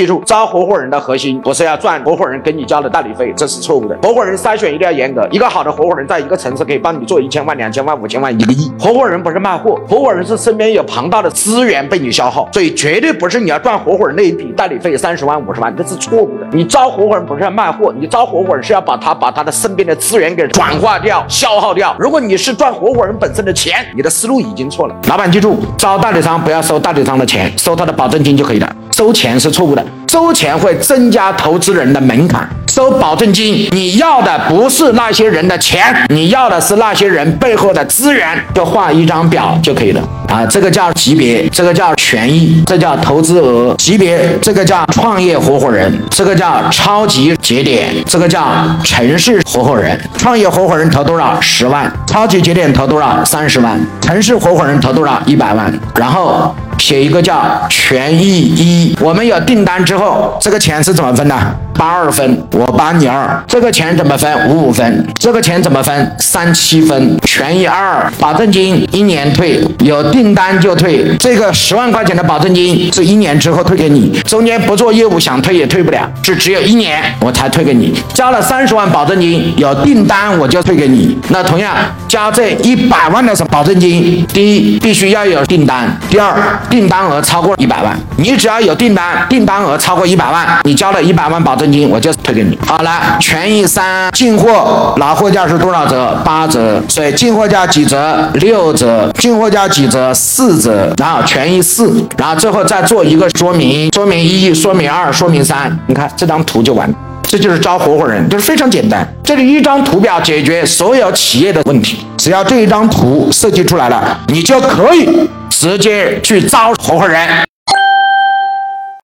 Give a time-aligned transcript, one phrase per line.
[0.00, 3.94] 记住，招合伙人的核心不是要赚合伙人给你交的代理费，这是错误的。
[4.02, 8.72] 合伙人筛选一定要严格，一个好的合伙人在一个城市可以帮你做一千万、两千万、五千万、一个亿。
[8.78, 16.46] 合伙人不是卖货，合伙人是身边有庞大的资源被你消耗，所以绝对不是你要赚合伙人那一笔代理费三十万、五十万，这是错误的。
[16.52, 21.94] 你招合伙人不是要卖货，你招合伙人是要把他把他的身边的资源给转化掉、消耗掉。
[21.98, 24.96] 如果你是赚合伙人本身的钱，你的思路已经错了。
[25.08, 28.74] 老板记住，招代理商不要收代理商的钱，收他的保证金就可以了。
[29.00, 32.46] 收钱是错误的，收钱会增加投资人的门槛。
[32.68, 40.44] 收保证金，你要的不是那些人的钱，你要的是那些人背后的资源，就画一张表就可以了啊。
[40.44, 48.46] 这个叫级别，这个叫权益，这叫投资额级别，这个叫创业合伙人，这个叫超级节点，这个叫
[48.84, 49.98] 城市合伙人。
[50.18, 51.40] 创业合伙人投多少？
[51.40, 51.90] 十万。
[52.06, 53.24] 超级节点投多少？
[53.24, 53.80] 三十万。
[54.02, 55.18] 城市合伙人投多少？
[55.24, 55.72] 一百万。
[55.94, 56.54] 然后。
[56.90, 61.36] 写一个叫权益一，我们有订单之后，这个钱是怎么分的？
[61.80, 63.42] 八二分，我八你二。
[63.48, 64.30] 这个钱怎么分？
[64.50, 65.08] 五五分。
[65.18, 66.14] 这个钱怎么分？
[66.18, 67.16] 三七分。
[67.22, 71.16] 权益二，保证金一年退，有订单就退。
[71.16, 77.98] 这个十万块钱的保证金是一年之后退给你，中间不做业务想退也退不了，是只有一年我才退给你。
[78.12, 81.18] 交了三十万保证金，有订单我就退给你。
[81.30, 81.74] 那同样
[82.06, 86.30] 交这一百万的保证金，第一必须要有订单，第二。
[86.68, 92.58] 订单额超过一百万，你只要有订单，订单额超过一百万，你交了一百万保证金金，我就退给你。
[92.66, 96.20] 好了，权益三，进货拿货价是多少折？
[96.24, 96.82] 八折。
[96.88, 98.28] 所以进货价几折？
[98.34, 99.10] 六折。
[99.18, 100.12] 进货价几折？
[100.14, 100.92] 四折。
[100.96, 105.78] 然后权益四，然后最后再做一个说明，说明一，说明二，说明三。
[105.86, 109.06] 你看这张图就完，这就是招合伙人，就是非常简单。
[109.22, 115.28] 这里一张图表解决所有企业的问题，只要这一张图设计出来了，你就可以。
[115.50, 117.28] 直接去招合伙人。